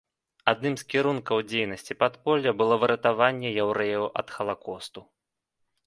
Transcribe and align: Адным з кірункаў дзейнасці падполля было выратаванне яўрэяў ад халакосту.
Адным 0.53 0.75
з 0.81 0.87
кірункаў 0.93 1.43
дзейнасці 1.51 1.97
падполля 2.01 2.51
было 2.63 2.73
выратаванне 2.87 3.49
яўрэяў 3.63 4.03
ад 4.23 4.27
халакосту. 4.39 5.01